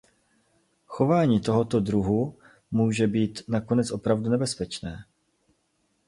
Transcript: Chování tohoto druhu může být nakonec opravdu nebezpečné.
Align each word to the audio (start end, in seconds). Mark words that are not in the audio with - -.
Chování 0.85 1.39
tohoto 1.41 1.79
druhu 1.79 2.35
může 2.71 3.07
být 3.07 3.41
nakonec 3.47 3.91
opravdu 3.91 4.29
nebezpečné. 4.29 5.05